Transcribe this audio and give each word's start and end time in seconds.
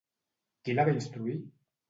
Qui 0.63 0.75
la 0.79 0.87
va 0.89 0.95
instruir? 1.01 1.37